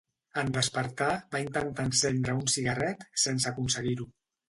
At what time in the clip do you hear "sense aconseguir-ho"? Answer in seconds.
3.29-4.15